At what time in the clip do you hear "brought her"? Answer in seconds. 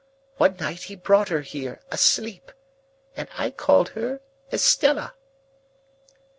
0.95-1.41